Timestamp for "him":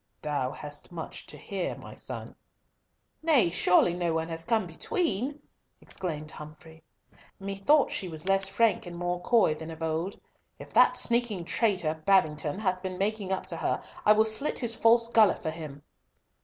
15.51-15.83